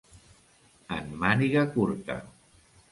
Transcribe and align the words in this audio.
En 0.97 1.13
màniga 1.25 1.67
curta. 1.77 2.21